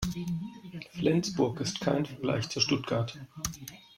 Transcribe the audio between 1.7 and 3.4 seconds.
kein Vergleich zu Stuttgart